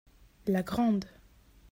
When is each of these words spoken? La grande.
La 0.47 0.63
grande. 0.63 1.05